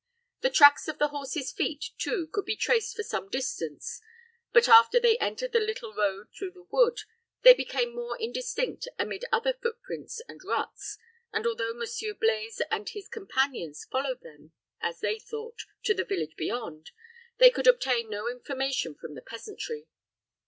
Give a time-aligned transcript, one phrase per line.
[0.39, 4.01] The tracks of the horses' feet, too, could be traced for some distance;
[4.51, 7.01] but, after they entered the little road through the wood,
[7.43, 10.97] they became more indistinct amid other footprints and ruts,
[11.31, 16.35] and, although Monsieur Blaize and his companions followed them, as they thought, to the village
[16.35, 16.89] beyond,
[17.37, 19.85] they could obtain no information from the peasantry.